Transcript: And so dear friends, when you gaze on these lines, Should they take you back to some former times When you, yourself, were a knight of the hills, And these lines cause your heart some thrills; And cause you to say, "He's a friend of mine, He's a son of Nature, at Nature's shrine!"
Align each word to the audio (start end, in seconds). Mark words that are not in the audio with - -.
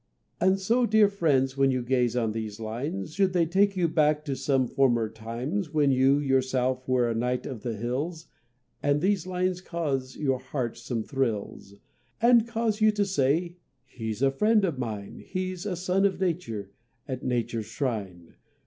And 0.39 0.59
so 0.59 0.87
dear 0.87 1.07
friends, 1.07 1.55
when 1.55 1.69
you 1.69 1.83
gaze 1.83 2.15
on 2.15 2.31
these 2.31 2.59
lines, 2.59 3.13
Should 3.13 3.33
they 3.33 3.45
take 3.45 3.77
you 3.77 3.87
back 3.87 4.25
to 4.25 4.35
some 4.35 4.65
former 4.67 5.07
times 5.07 5.71
When 5.75 5.91
you, 5.91 6.17
yourself, 6.17 6.87
were 6.87 7.07
a 7.07 7.13
knight 7.13 7.45
of 7.45 7.61
the 7.61 7.75
hills, 7.75 8.25
And 8.81 8.99
these 8.99 9.27
lines 9.27 9.61
cause 9.61 10.17
your 10.17 10.39
heart 10.39 10.75
some 10.75 11.03
thrills; 11.03 11.75
And 12.19 12.47
cause 12.47 12.81
you 12.81 12.89
to 12.93 13.05
say, 13.05 13.57
"He's 13.85 14.23
a 14.23 14.31
friend 14.31 14.65
of 14.65 14.79
mine, 14.79 15.19
He's 15.23 15.67
a 15.67 15.75
son 15.75 16.03
of 16.05 16.19
Nature, 16.19 16.71
at 17.07 17.21
Nature's 17.21 17.67
shrine!" 17.67 18.33